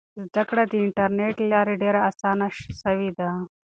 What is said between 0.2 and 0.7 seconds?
زده کړه